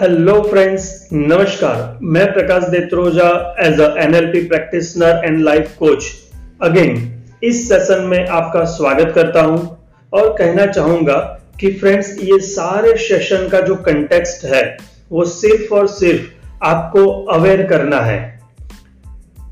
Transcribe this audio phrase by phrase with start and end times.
[0.00, 6.04] Hello friends नमस्कार मैं Prakash Detroja as a NLP practitioner and life coach
[6.62, 9.78] again इस session में आपका स्वागत करता हूँ।
[10.12, 14.76] और कहना चाहूँगा कि फ्रेंड्स ये सारे सेशन का जो कंटेक्स्ट है,
[15.12, 16.30] वो सिर्फ़ और सिर्फ़
[16.64, 18.40] आपको अवेयर करना है।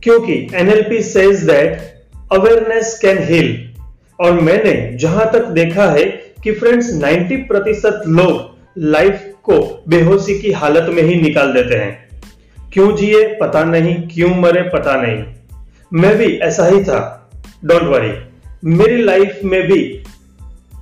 [0.03, 1.79] क्योंकि NLP says that
[2.33, 3.69] awareness can heal
[4.21, 6.05] और मैंने जहाँ तक देखा है
[6.45, 12.09] कि फ्रेंड्स 90 प्रतिशत लोग लाइफ को बेहोशी की हालत में ही निकाल देते हैं।
[12.73, 13.29] क्यों जिए?
[13.29, 14.63] पता नहीं। क्यों मरे?
[14.63, 15.25] पता नहीं।
[15.93, 17.31] मैं भी ऐसा ही था।
[17.65, 18.35] डोंट वरी
[18.65, 20.03] मेरी लाइफ में भी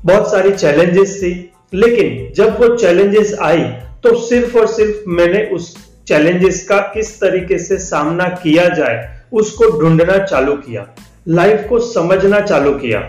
[0.05, 3.61] बहुत सारी चैलेंजेस थी। लेकिन जब वो चैलेंजेस आई
[4.03, 5.77] तो सिर्फ़ और सिर्फ़ मैंने उस
[6.09, 10.89] चैलेंजेस का किस तरीके से सामना किया जाए, उसको ढूंढना चालू किया।
[11.29, 13.01] लाइफ को समझना चालू किया।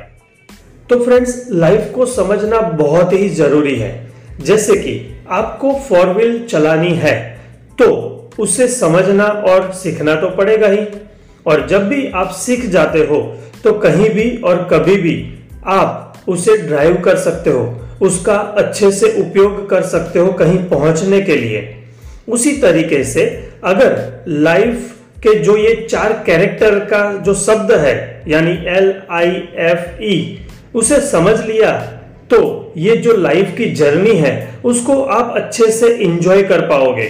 [0.90, 6.93] तो फ्रेंड्स लाइफ को समझना बहुत ही ज़रूरी है। जैसे कि आपको फोर व्हील चलानी
[6.95, 7.15] है
[7.79, 7.89] तो
[8.39, 10.85] उसे समझना और सीखना तो पड़ेगा ही।
[11.45, 13.21] और जब भी आप सीख जाते हो
[13.63, 15.15] तो कहीं भी और कभी भी
[15.65, 17.63] आप उसे ड्राइव कर सकते हो,
[18.01, 21.62] उसका अच्छे से उपयोग कर सकते हो कहीं पहुँचने के लिए।
[22.29, 23.25] उसी तरीके से
[23.63, 29.29] अगर लाइफ के जो ये चार कैरेक्टर का जो शब्द है, यानी एल आई
[29.63, 30.40] एफ़ ई
[30.75, 31.71] उसे समझ लिया
[32.34, 37.09] तो ये जो लाइफ की जर्नी है, उसको आप अच्छे से इंजॉय कर पाओगे।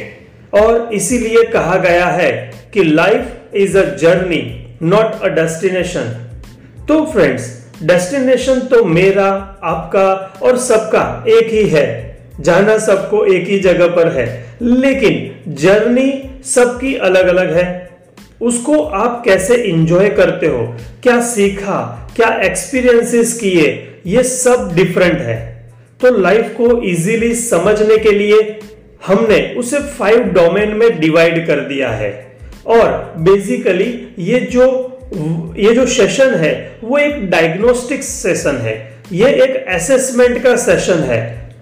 [0.54, 6.30] और इसीलिए कहा गया है कि life is a journey not a destination
[6.88, 13.60] तो फ्रेंड्स डेस्टिनेशन तो मेरा, आपका और सबका एक ही है। जाना सबको एक ही
[13.60, 17.93] जगह पर है। लेकिन जर्नी सबकी अलग अलग है।
[18.44, 20.76] उसको आप कैसे इंजॉय करते हो?
[21.04, 22.12] क्या सीखा?
[22.16, 23.88] क्या एक्सपीरियंसेस किए?
[24.06, 25.70] ये सब डिफरेंट है।
[26.02, 28.60] तो लाइफ को इजीली समझने के लिए
[29.08, 32.38] हमने उसे फाइव डोमेन में डिवाइड कर दिया है।
[32.68, 34.90] और बेसिकली ये जो
[35.58, 41.56] ये जो सेशन है, वो एक डायग्नोस्टिक सेशन है। ये एक असेसमेंट का सेशन है।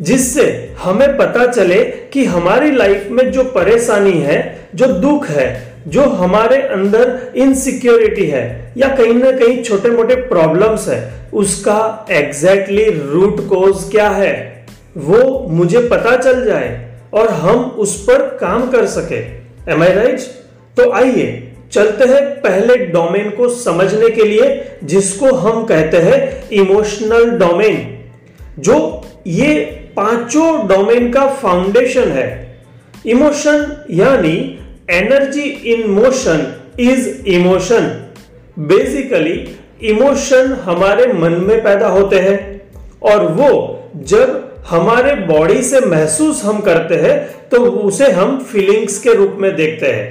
[0.00, 6.02] जिससे हमें पता चले कि हमारी लाइफ में जो परेशानी है, जो दुख है जो
[6.02, 11.00] हमारे अंदर इनसिक्योरिटी है, या कहीं ना कहीं छोटे मोटे प्रॉब्लम्स है,
[11.32, 14.66] उसका एग्जैक्टली रूट कोज क्या है?
[14.98, 16.68] वो मुझे पता चल जाए
[17.14, 19.20] और हम उस पर काम कर सके।
[19.72, 20.20] एम आई राइट
[20.76, 27.30] तो आइए, चलते हैं पहले डोमेन को समझने के लिए, जिसको हम कहते हैं इमोशनल
[27.38, 27.86] डोमेन
[28.58, 28.78] जो
[29.26, 29.54] ये
[29.96, 32.28] पाँचों डोमेन का फाउंडेशन है।
[33.06, 34.36] इमोशन यानी
[34.90, 36.46] energy in motion
[36.80, 37.86] is emotion
[38.58, 39.34] basically
[39.82, 42.38] emotion हमारे मन में पैदा होते हैं
[43.02, 43.50] और वो
[43.96, 47.18] जब हमारे बॉडी से महसूस हम करते हैं
[47.48, 50.08] तो उसे हम फीलिंग्स के रूप में देखते हैं।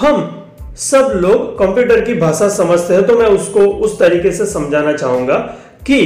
[0.00, 0.38] हम
[0.76, 5.36] सब लोग कंप्यूटर की भाषा समझते हैं तो मैं उसको उस तरीके से समझाना चाहूँगा
[5.86, 5.98] कि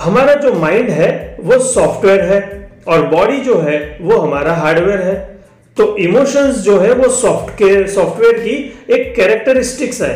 [0.00, 5.41] हमारा जो माइंड है, वो सॉफ्टवेयर है और बॉडी जो है, वो हमारा हार्डवेयर है।
[5.76, 8.56] तो इमोशंस जो है वो सॉफ्ट के सॉफ्टवेयर की
[8.94, 10.14] एक कैरेक्टरिस्टिक्स है।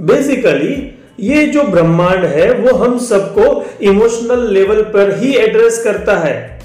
[0.00, 3.44] बेसिकली ये जो ब्रह्मांड है, वो हम सबको
[3.82, 6.60] इमोशनल लेवल पर ही एड्रेस करता है।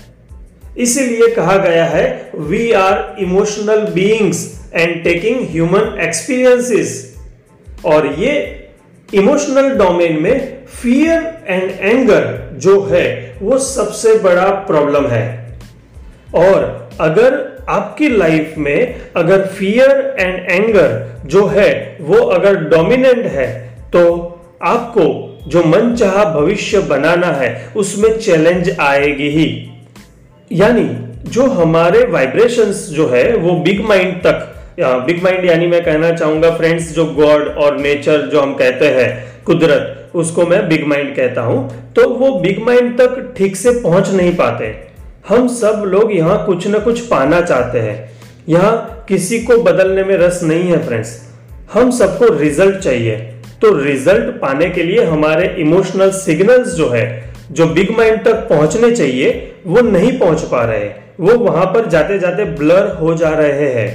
[0.78, 7.18] इसीलिए कहा गया है we are emotional beings and taking human experiences
[7.86, 8.34] और ये
[9.14, 15.60] इमोशनल डोमेन में फियर एंड एंगर जो है, वो सबसे बड़ा प्रॉब्लम है।
[16.36, 23.48] और अगर आपकी लाइफ में अगर फियर एंड एंगर जो है, वो अगर डोमिनेंट है
[23.94, 24.04] तो
[24.64, 25.04] आपको
[25.48, 29.48] जो मन चाह भविष्य बनाना है, उसमें चैलेंज आएगी ही।
[30.52, 30.88] यानी
[31.30, 36.50] जो हमारे वाइब्रेशंस जो है, वो बिग माइंड तक बिग माइंड यानी मैं कहना चाहूँगा
[36.58, 41.42] फ्रेंड्स जो गॉड और नेचर जो हम कहते हैं, कुदरत, उसको मैं बिग माइंड कहता
[41.42, 44.68] हूँ तो वो बिग माइंड तक ठीक से पहुँच नहीं पाते।
[45.30, 47.98] हम सब लोग यहाँ कुछ ना कुछ पाना चाहते हैं।
[48.50, 51.10] यहाँ किसी को बदलने में रस नहीं है फ्रेंड्स
[51.74, 53.16] हम सबको रिज़ल्ट चाहिए।
[53.62, 58.92] तो रिज़ल्ट पाने के लिए हमारे इमोशनल सिग्नल्स जो है, जो बिग माइंड तक पहुँचने
[58.96, 59.32] चाहिए,
[59.68, 60.90] वो नहीं पहुँच पा रहे
[61.20, 63.90] वो वहाँ पर जाते जाते ब्लर हो जा रहे हैं।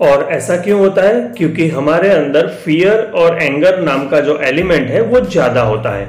[0.00, 1.20] और ऐसा क्यों होता है?
[1.38, 6.06] क्योंकि हमारे अंदर फियर और एंगर नाम का जो एलिमेंट है, वो ज़्यादा होता है।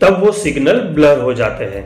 [0.00, 1.84] तब वो सिग्नल ब्लर हो जाते हैं।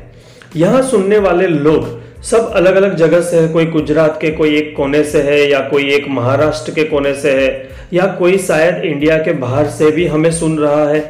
[0.57, 4.75] यहाँ सुनने वाले लोग सब अलग अलग जगह से है, कोई गुजरात के, कोई एक
[4.77, 9.19] कोने से है, या कोई एक महाराष्ट्र के कोने से है, या कोई शायद इंडिया
[9.19, 11.01] के बाहर से भी हमें सुन रहा है।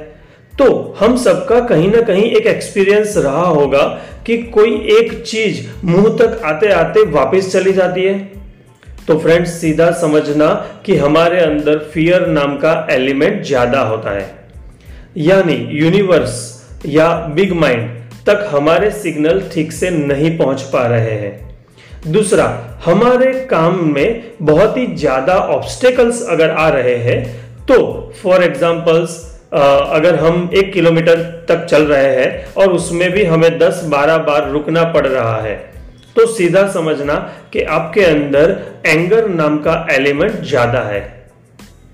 [0.52, 3.82] तो हम सबका कहीं ना कहीं एक एक्सपीरियंस रहा होगा
[4.26, 8.18] कि कोई एक चीज़ मुँह तक आते आते वापस चली जाती है।
[9.08, 10.48] तो फ्रेंड्स सीधा समझना
[10.86, 14.26] कि हमारे अंदर फियर नाम का एलिमेंट ज़्यादा होता है।
[15.16, 16.36] यानी यूनिवर्स
[16.86, 17.97] या बिग माइंड
[18.28, 21.36] तक हमारे सिग्नल ठीक से नहीं पहुँच पा रहे हैं।
[22.06, 22.44] दूसरा,
[22.84, 27.22] हमारे काम में बहुत ही ज़्यादा ऑब्स्टेकल्स अगर आ रहे हैं
[27.66, 27.78] तो
[28.22, 34.18] फॉर एग्जाम्पल्स अगर हम एक किलोमीटर तक चल रहे हैं और उसमें भी हमें 10-12
[34.24, 35.54] बार रुकना पड़ रहा है
[36.16, 37.14] तो सीधा समझना
[37.52, 41.00] कि आपके अंदर एंगर नाम का एलिमेंट ज़्यादा है।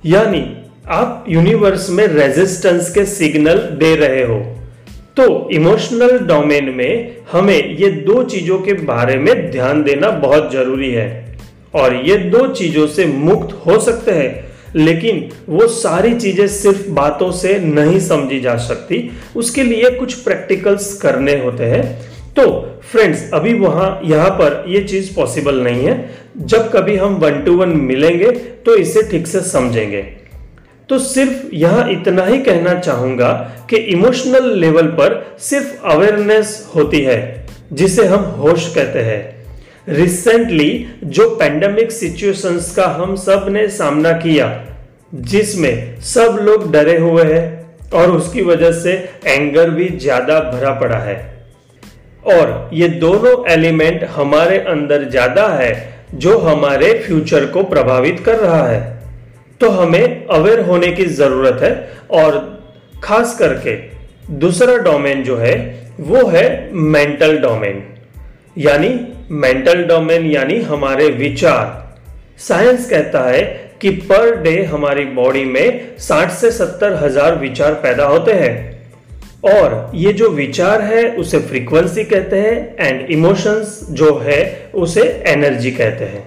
[0.04, 0.40] यानी,
[0.88, 4.38] आप यूनिवर्स में रेजिस्टेंस के सिग्नल दे रहे हो।
[5.16, 10.90] तो इमोशनल डोमेन में हमें ये दो चीज़ों के बारे में ध्यान देना बहुत ज़रूरी
[10.90, 11.08] है।
[11.75, 14.32] और ये दो चीज़ों से मुक्त हो सकते हैं,
[14.76, 20.93] लेकिन वो सारी चीज़ें सिर्फ़ बातों से नहीं समझी जा सकती। उसके लिए कुछ प्रैक्टिकल्स
[21.00, 21.82] करने होते हैं।
[22.37, 22.44] तो
[22.82, 27.56] फ्रेंड्स अभी वहाँ, यहाँ पर ये चीज़ पॉसिबल नहीं है। जब कभी हम वन टू
[27.56, 28.31] वन मिलेंगे
[28.67, 30.05] तो इसे ठीक से समझेंगे।
[30.88, 33.32] तो सिर्फ़ यहाँ इतना ही कहना चाहूँगा
[33.70, 39.22] कि इमोशनल लेवल पर सिर्फ़ अवेयरनेस होती है, जिसे हम होश कहते हैं।
[39.88, 44.48] रिसेंटली जो पेंडेमिक सिचुएशंस का हम सबने सामना किया,
[45.14, 48.92] जिसमें सब लोग डरे हुए हैं और उसकी वजह से
[49.26, 51.16] एंगर भी ज़्यादा भरा पड़ा है।
[52.28, 55.72] और ये दोनों एलिमेंट हमारे अंदर ज़्यादा है,
[56.14, 58.82] जो हमारे फ्यूचर को प्रभावित कर रहा है।
[59.61, 61.73] तो हमें अवेयर होने की ज़रूरत है
[62.11, 62.62] और
[63.05, 63.77] खास करके
[64.31, 67.83] दूसरा डोमेन जो है, वो है मेंटल डोमेन
[68.59, 71.99] यानी मेंटल डोमेन यानी हमारे विचार.
[72.39, 73.43] साइंस कहता है
[73.81, 78.75] कि पर डे हमारी बॉडी में 60 से सत्तर हज़ार विचार पैदा होते हैं.
[79.45, 85.71] और ये जो विचार है, उसे फ्रीक्वेंसी कहते हैं एंड इमोशंस जो है, उसे एनर्जी
[85.71, 86.25] कहते हैं.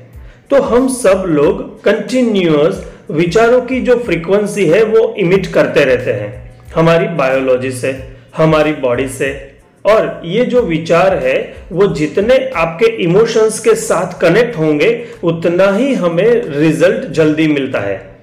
[0.50, 6.62] तो हम सब लोग कंटिन्यूअस विचारों की जो फ्रीक्वेंसी है, वो इमिट करते रहते हैं।
[6.76, 8.00] हमारी बायोलॉजी से,
[8.38, 9.52] हमारी बॉडी से।
[9.86, 15.94] और ये जो विचार है, वो जितने आपके इमोशंस के साथ कनेक्ट होंगे, उतना ही
[15.94, 18.20] हमें रिज़ल्ट जल्दी मिलता है।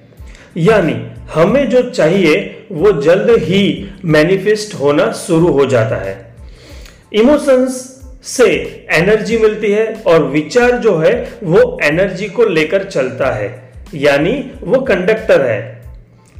[0.57, 6.35] यानी हमें जो चाहिए, वो जल्द ही मैनिफेस्ट होना शुरू हो जाता है।
[7.13, 8.47] इमोशंस से
[8.91, 14.81] एनर्जी मिलती है और विचार जो है, वो एनर्जी को लेकर चलता है। यानी वो
[14.81, 15.81] कंडक्टर है।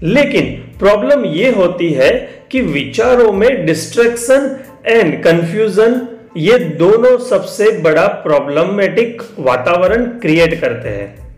[0.03, 0.45] लेकिन
[0.79, 4.57] प्रॉब्लम ये होती है कि विचारों में डिस्ट्रैक्शन
[4.87, 6.07] एंड कंफ्यूजन
[6.37, 11.37] ये दोनों सबसे बड़ा प्रॉब्लमेटिक वातावरण क्रिएट करते हैं।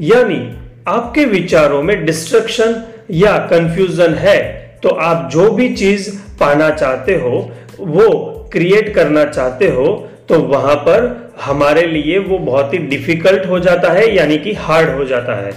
[0.00, 0.56] यानी
[0.88, 6.10] आपके विचारों में डिस्ट्रक्शन या कंफ्यूजन है तो आप जो भी चीज़
[6.40, 7.50] पाना चाहते हो,
[7.80, 8.08] वो
[8.52, 13.90] क्रिएट करना चाहते हो तो वहाँ पर हमारे लिए वो बहुत ही डिफ़िकल्ट हो जाता
[13.92, 15.52] है, यानी कि हार्ड हो जाता है।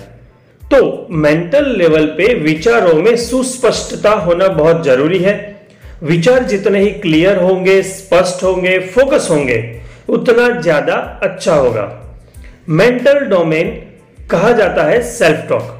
[0.61, 5.35] तो मेंटल लेवल पे विचारों में सुस्पष्टता होना बहुत ज़रूरी है।
[6.03, 9.59] विचार जितने ही क्लियर होंगे, स्पष्ट होंगे फोकस होंगे,
[10.09, 11.85] उतना ज़्यादा अच्छा होगा।
[12.71, 13.69] मेंटल डोमेन
[14.31, 15.79] कहा जाता है सेल्फ टॉक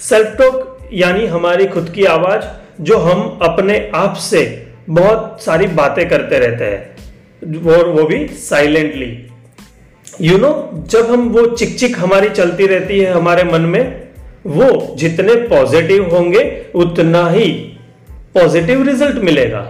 [0.00, 2.44] सेल्फ टॉक यानी हमारी खुद की आवाज़,
[2.80, 4.44] जो हम अपने आप से
[4.90, 6.97] बहुत सारी बातें करते रहते हैं।
[7.42, 9.06] वो वो भी साइलेंटली
[10.20, 10.50] यू नो
[10.90, 13.82] जब हम वो चिक चिक हमारी चलती रहती है हमारे मन में,
[14.46, 16.42] वो जितने पॉजिटिव होंगे,
[16.74, 17.48] उतना ही
[18.34, 19.62] पॉजिटिव रिज़ल्ट मिलेगा.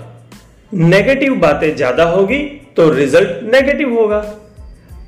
[0.72, 2.38] नेगेटिव बातें ज़्यादा होगी
[2.76, 4.24] तो रिज़ल्ट नेगेटिव होगा.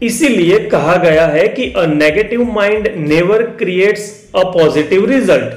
[0.02, 5.54] इसीलिए कहा गया है कि a negative mind never creates a positive result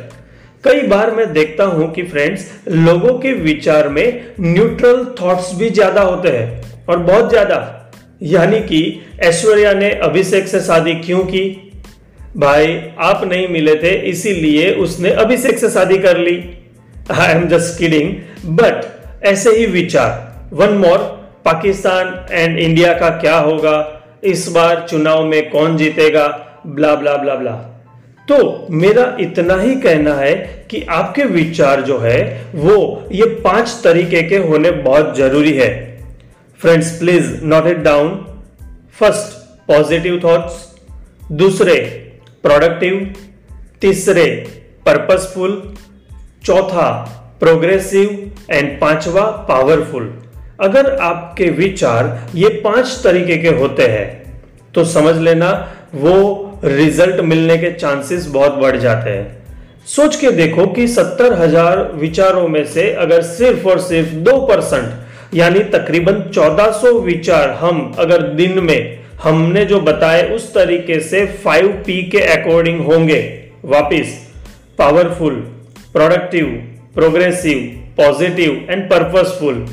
[0.63, 6.01] कई बार मैं देखता हूँ कि फ्रेंड्स लोगों के विचार में न्यूट्रल थॉट्स भी ज़्यादा
[6.01, 6.72] होते हैं.
[6.89, 7.59] और बहुत ज़्यादा।
[8.23, 8.81] यानी कि
[9.21, 11.71] ऐश्वर्या ने अभिषेक से शादी क्यों की?
[12.37, 16.37] भाई, आप नहीं मिले थे, इसीलिए उसने अभिषेक से शादी कर ली।
[17.11, 20.97] I am just kidding but ऐसे ही विचार। One more
[21.45, 23.75] Pakistan and India का क्या होगा?
[24.23, 26.27] इस बार चुनाव में कौन जीतेगा?
[26.67, 27.51] ब्ला ब्ला ब्ला ब्ला
[28.27, 30.33] तो मेरा इतना ही कहना है
[30.69, 32.19] कि आपके विचार जो है,
[32.55, 35.69] वो ये पाँच तरीके के होने बहुत ज़रूरी है।
[36.63, 38.09] Friends please note it down
[38.99, 39.31] first
[39.67, 40.53] positive thoughts
[41.31, 41.75] दूसरे
[42.43, 43.15] प्रोडक्टिव
[43.81, 44.25] तीसरे
[44.85, 45.73] पर्पसफुल
[46.45, 46.87] चौथा
[47.39, 50.07] प्रोग्रेसिव एंड पांचवा पावरफुल
[50.59, 54.07] अगर आपके विचार ये पाँच तरीके के होते हैं
[54.75, 55.51] तो समझ लेना
[55.95, 56.15] वो
[56.63, 59.47] रिज़ल्ट मिलने के चांसेस बहुत बढ़ जाते हैं।
[59.85, 64.91] सोच के देखो कि सत्तर हज़ार विचारों में से अगर सिर्फ़ और सिर्फ़ दो परसेंट
[65.33, 72.01] यानी तकरीबन 1400 विचार हम अगर दिन में हमने जो बताए उस तरीके से 5P
[72.11, 73.19] के अकॉर्डिंग होंगे।
[73.65, 74.07] वापिस
[74.77, 75.35] powerful
[75.93, 76.45] productive
[76.95, 77.59] progressive
[77.97, 79.65] positive and purposeful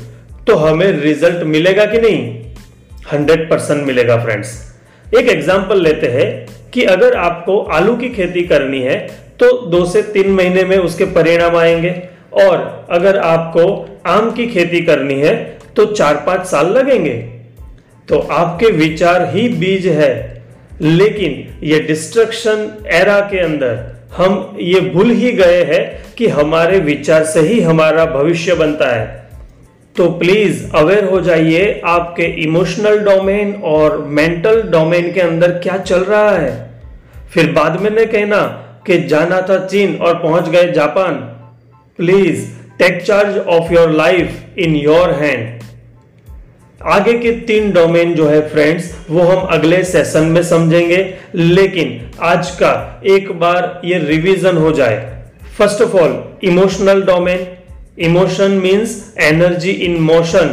[0.47, 2.19] तो हमें रिज़ल्ट मिलेगा कि नहीं?
[3.11, 4.59] 100 परसेंट मिलेगा फ्रेंड्स
[5.05, 6.29] एक एग्ज़ाम्पल लेते हैं
[6.73, 8.97] कि अगर आपको आलू की खेती करनी है
[9.39, 11.91] तो दो से तीन महीने में उसके परिणाम आएँगे।
[12.33, 13.63] और अगर आपको
[14.05, 17.13] आम की खेती करनी है तो चार पाँच साल लगेंगे।
[18.07, 20.43] तो आपके विचार ही बीज है।
[20.81, 27.23] लेकिन ये डिस्ट्रक्शन एरा के अंदर हम ये भूल ही गए हैं कि हमारे विचार
[27.23, 29.29] से ही हमारा भविष्य बनता है।
[29.95, 35.99] तो प्लीज़ अवेयर हो जाइए आपके इमोशनल डोमेन और मेंटल डोमेन के अंदर क्या चल
[35.99, 36.71] रहा है।
[37.33, 38.41] फिर बाद में नहीं कहना
[38.87, 41.15] कि जाना था चीन और पहुँच गए Japan.
[42.01, 42.45] Please
[42.79, 45.59] take charge of your life in your hand
[46.83, 52.49] आगे के तीन डोमेन जो है फ्रेंड्स वो हम अगले सेशन में समझेंगे। लेकिन आज
[52.51, 55.23] का एक बार ये रिवीजन हो जाए।
[55.57, 57.47] First of all emotional domain
[57.99, 60.49] emotion means energy in motion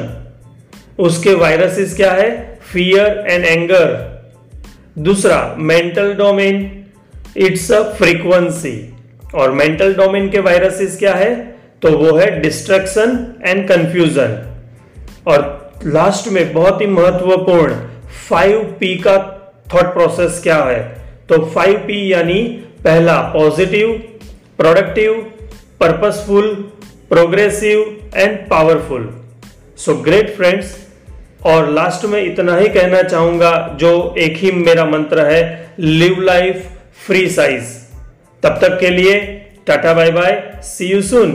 [0.99, 2.59] उसके वायरसेस क्या है?
[2.73, 3.89] फियर एंड एंगर
[4.99, 6.85] दूसरा mental domain
[7.37, 8.95] it's a frequency
[9.35, 11.35] और मेंटल डोमेन के वायरसेस क्या है?
[11.83, 14.39] तो वो है डिस्ट्रक्शन एंड कंफ्यूजन
[15.27, 17.75] और लास्ट में बहुत ही महत्वपूर्ण
[18.29, 19.17] फाइव पी का
[19.75, 20.81] थॉट प्रोसेस क्या है?
[21.29, 22.43] तो फाइव पी यानी
[22.85, 23.93] पहला positive
[24.59, 25.13] productive
[25.81, 26.55] purposeful
[27.09, 27.81] progressive
[28.15, 29.09] and powerful
[29.77, 30.77] so great friends
[31.47, 35.43] और लास्ट में इतना ही कहना चाहूँगा जो एक ही मेरा मंत्र है
[35.79, 36.67] लिव लाइफ
[37.07, 37.78] फ्री साइज़
[38.43, 39.21] तब तक के लिए
[39.67, 41.33] tata bye bye see you soon